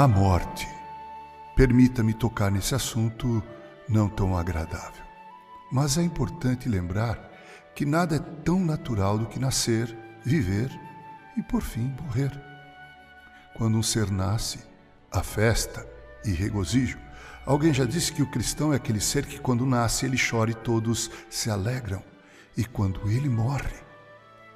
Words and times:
A 0.00 0.08
morte. 0.08 0.66
Permita-me 1.54 2.14
tocar 2.14 2.50
nesse 2.50 2.74
assunto 2.74 3.42
não 3.86 4.08
tão 4.08 4.34
agradável. 4.34 5.04
Mas 5.70 5.98
é 5.98 6.02
importante 6.02 6.70
lembrar 6.70 7.30
que 7.74 7.84
nada 7.84 8.16
é 8.16 8.18
tão 8.18 8.64
natural 8.64 9.18
do 9.18 9.26
que 9.26 9.38
nascer, 9.38 9.94
viver 10.24 10.70
e, 11.36 11.42
por 11.42 11.60
fim, 11.60 11.94
morrer. 12.00 12.32
Quando 13.54 13.76
um 13.76 13.82
ser 13.82 14.10
nasce, 14.10 14.60
há 15.12 15.22
festa 15.22 15.86
e 16.24 16.32
regozijo. 16.32 16.98
Alguém 17.44 17.74
já 17.74 17.84
disse 17.84 18.10
que 18.10 18.22
o 18.22 18.30
cristão 18.30 18.72
é 18.72 18.76
aquele 18.76 19.02
ser 19.02 19.26
que, 19.26 19.38
quando 19.38 19.66
nasce, 19.66 20.06
ele 20.06 20.16
chora 20.16 20.50
e 20.50 20.54
todos 20.54 21.10
se 21.28 21.50
alegram. 21.50 22.02
E 22.56 22.64
quando 22.64 23.06
ele 23.10 23.28
morre, 23.28 23.76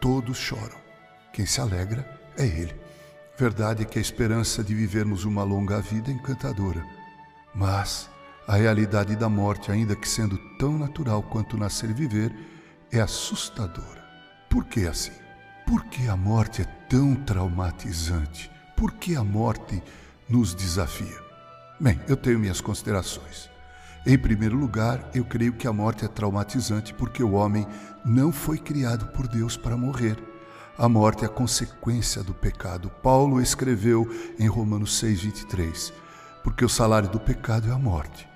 todos 0.00 0.38
choram. 0.38 0.78
Quem 1.34 1.44
se 1.44 1.60
alegra 1.60 2.18
é 2.38 2.46
ele. 2.46 2.83
Verdade 3.36 3.82
é 3.82 3.84
que 3.84 3.98
a 3.98 4.02
esperança 4.02 4.62
de 4.62 4.74
vivermos 4.74 5.24
uma 5.24 5.42
longa 5.42 5.80
vida 5.80 6.08
é 6.08 6.14
encantadora. 6.14 6.86
Mas 7.52 8.08
a 8.46 8.54
realidade 8.54 9.16
da 9.16 9.28
morte, 9.28 9.72
ainda 9.72 9.96
que 9.96 10.08
sendo 10.08 10.38
tão 10.56 10.78
natural 10.78 11.20
quanto 11.20 11.56
nascer 11.56 11.90
e 11.90 11.94
viver, 11.94 12.32
é 12.92 13.00
assustadora. 13.00 14.04
Por 14.48 14.64
que 14.66 14.86
assim? 14.86 15.12
Por 15.66 15.84
que 15.86 16.06
a 16.06 16.16
morte 16.16 16.62
é 16.62 16.64
tão 16.88 17.16
traumatizante? 17.16 18.48
Por 18.76 18.92
que 18.92 19.16
a 19.16 19.24
morte 19.24 19.82
nos 20.28 20.54
desafia? 20.54 21.18
Bem, 21.80 22.00
eu 22.06 22.16
tenho 22.16 22.38
minhas 22.38 22.60
considerações. 22.60 23.50
Em 24.06 24.16
primeiro 24.16 24.56
lugar, 24.56 25.10
eu 25.12 25.24
creio 25.24 25.54
que 25.54 25.66
a 25.66 25.72
morte 25.72 26.04
é 26.04 26.08
traumatizante 26.08 26.94
porque 26.94 27.22
o 27.22 27.32
homem 27.32 27.66
não 28.04 28.30
foi 28.30 28.58
criado 28.58 29.06
por 29.06 29.26
Deus 29.26 29.56
para 29.56 29.76
morrer. 29.76 30.33
A 30.76 30.88
morte 30.88 31.22
é 31.22 31.26
a 31.26 31.30
consequência 31.30 32.20
do 32.24 32.34
pecado. 32.34 32.90
Paulo 33.00 33.40
escreveu 33.40 34.10
em 34.40 34.48
Romanos 34.48 34.98
6:23, 34.98 35.92
porque 36.42 36.64
o 36.64 36.68
salário 36.68 37.08
do 37.08 37.20
pecado 37.20 37.68
é 37.68 37.72
a 37.72 37.78
morte, 37.78 38.28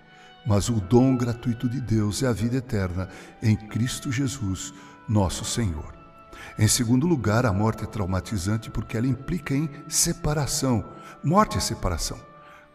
mas 0.47 0.69
o 0.69 0.75
dom 0.75 1.17
gratuito 1.17 1.69
de 1.69 1.81
Deus 1.81 2.23
é 2.23 2.29
a 2.29 2.33
vida 2.33 2.59
eterna 2.59 3.09
em 3.43 3.57
Cristo 3.57 4.13
Jesus, 4.13 4.73
nosso 5.09 5.45
Senhor. 5.45 5.93
Em 6.57 6.69
segundo 6.69 7.09
lugar, 7.09 7.45
a 7.45 7.53
morte 7.53 7.83
é 7.83 7.87
traumatizante 7.89 8.71
porque 8.71 8.97
ela 8.97 9.09
implica 9.09 9.53
em 9.53 9.69
separação. 9.89 10.85
Morte 11.25 11.59
é 11.59 11.61
separação. 11.61 12.21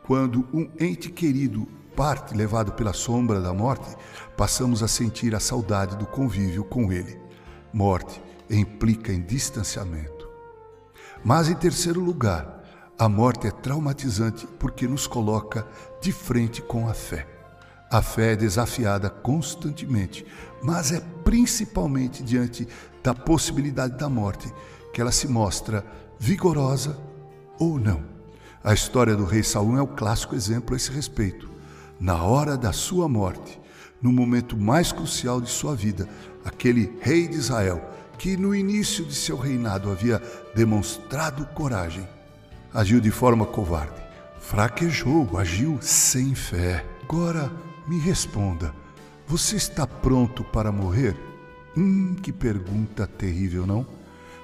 Quando 0.06 0.46
um 0.54 0.70
ente 0.78 1.10
querido 1.10 1.66
parte 1.96 2.36
levado 2.36 2.74
pela 2.74 2.92
sombra 2.92 3.40
da 3.40 3.54
morte, 3.54 3.96
passamos 4.36 4.84
a 4.84 4.90
sentir 4.90 5.34
a 5.34 5.40
saudade 5.40 5.96
do 5.96 6.06
convívio 6.06 6.66
com 6.66 6.92
ele. 6.92 7.18
Morte 7.72 8.22
implica 8.56 9.12
em 9.12 9.22
distanciamento. 9.22 10.28
Mas, 11.24 11.50
em 11.50 11.56
terceiro 11.56 12.02
lugar, 12.02 12.64
a 12.98 13.10
morte 13.10 13.48
é 13.48 13.52
traumatizante 13.52 14.46
porque 14.60 14.88
nos 14.88 15.08
coloca 15.08 15.66
de 16.02 16.12
frente 16.12 16.62
com 16.62 16.88
a 16.88 16.94
fé. 16.94 17.28
A 17.90 18.02
fé 18.02 18.34
é 18.34 18.36
desafiada 18.36 19.10
constantemente, 19.10 20.26
mas 20.62 20.92
é 20.92 21.00
principalmente 21.24 22.24
diante 22.24 22.68
da 23.04 23.14
possibilidade 23.14 23.98
da 23.98 24.10
morte 24.10 24.52
que 24.94 25.00
ela 25.00 25.12
se 25.12 25.28
mostra 25.28 25.86
vigorosa 26.20 26.98
ou 27.60 27.80
não. 27.80 28.04
A 28.64 28.74
história 28.74 29.16
do 29.16 29.26
rei 29.26 29.44
Saul 29.44 29.78
é 29.78 29.82
o 29.82 29.88
clássico 29.88 30.36
exemplo 30.36 30.74
a 30.74 30.78
esse 30.78 30.92
respeito. 30.92 31.50
Na 32.00 32.24
hora 32.24 32.58
da 32.58 32.72
sua 32.72 33.08
morte, 33.08 33.60
no 34.02 34.12
momento 34.12 34.58
mais 34.58 34.92
crucial 34.92 35.40
de 35.40 35.50
sua 35.50 35.76
vida, 35.76 36.08
aquele 36.44 36.98
rei 37.02 37.28
de 37.28 37.38
Israel 37.38 37.82
que 38.18 38.38
no 38.38 38.54
início 38.54 39.06
de 39.06 39.14
seu 39.14 39.38
reinado 39.38 39.92
havia 39.92 40.22
demonstrado 40.56 41.46
coragem, 41.48 42.08
agiu 42.74 43.00
de 43.00 43.12
forma 43.12 43.46
covarde, 43.46 44.02
fraquejou, 44.40 45.38
agiu 45.38 45.78
sem 45.82 46.34
fé. 46.36 46.86
Agora 47.04 47.52
me 47.88 48.00
responda: 48.00 48.74
você 49.28 49.56
está 49.56 49.86
pronto 49.88 50.44
para 50.44 50.72
morrer? 50.72 51.18
Hum, 51.76 52.16
que 52.22 52.32
pergunta 52.32 53.08
terrível, 53.08 53.66
não? 53.66 53.86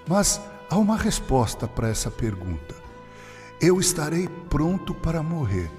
Mas 0.07 0.41
há 0.69 0.77
uma 0.77 0.97
resposta 0.97 1.67
para 1.67 1.89
essa 1.89 2.09
pergunta. 2.09 2.75
Eu 3.61 3.79
estarei 3.79 4.27
pronto 4.49 4.93
para 4.93 5.21
morrer 5.21 5.69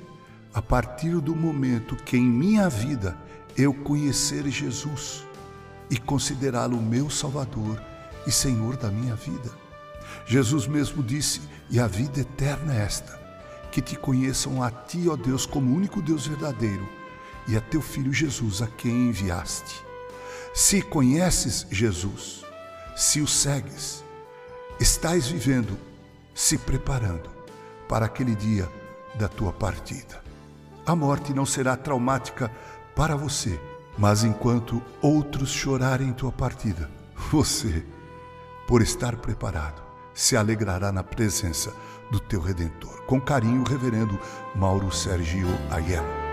a 0.53 0.61
partir 0.61 1.21
do 1.21 1.35
momento 1.35 1.97
que 1.97 2.17
em 2.17 2.25
minha 2.25 2.69
vida 2.69 3.17
eu 3.57 3.73
conhecer 3.73 4.47
Jesus 4.49 5.25
e 5.91 5.99
considerá-lo 5.99 6.81
meu 6.81 7.11
Salvador 7.11 7.83
e 8.27 8.31
Senhor 8.31 8.77
da 8.77 8.91
minha 8.91 9.15
vida. 9.17 9.51
Jesus 10.27 10.67
mesmo 10.67 11.03
disse: 11.03 11.41
E 11.69 11.81
a 11.81 11.87
vida 11.87 12.21
eterna 12.21 12.75
é 12.75 12.83
esta, 12.83 13.19
que 13.73 13.83
te 13.83 13.97
conheçam 13.97 14.63
a 14.63 14.71
ti, 14.71 15.09
ó 15.09 15.17
Deus, 15.17 15.45
como 15.45 15.75
único 15.75 16.01
Deus 16.01 16.27
verdadeiro, 16.27 16.89
e 17.49 17.57
a 17.57 17.61
teu 17.61 17.83
filho 17.83 18.13
Jesus, 18.13 18.63
a 18.63 18.67
quem 18.67 19.09
enviaste. 19.09 19.85
Se 20.55 20.83
conheces 20.83 21.67
Jesus, 21.71 22.45
se 22.97 23.21
o 23.21 23.27
segues, 23.27 24.05
estás 24.79 25.27
vivendo, 25.29 25.79
se 26.35 26.59
preparando 26.59 27.31
para 27.89 28.07
aquele 28.07 28.35
dia 28.35 28.69
da 29.15 29.29
tua 29.29 29.53
partida. 29.53 30.23
A 30.87 30.95
morte 30.95 31.33
não 31.33 31.47
será 31.47 31.77
traumática 31.77 32.51
para 32.95 33.17
você, 33.17 33.61
mas 33.99 34.25
enquanto 34.25 34.83
outros 35.03 35.51
chorarem 35.51 36.13
tua 36.13 36.33
partida, 36.33 36.91
você, 37.31 37.85
por 38.67 38.83
estar 38.83 39.17
preparado, 39.17 39.83
se 40.15 40.37
alegrará 40.37 40.93
na 40.93 41.03
presença 41.03 41.75
do 42.11 42.19
teu 42.19 42.41
Redentor. 42.41 43.03
Com 43.03 43.21
carinho, 43.21 43.63
Reverendo 43.63 44.19
Mauro 44.55 44.91
Sergio 44.91 45.49
Aiello. 45.71 46.30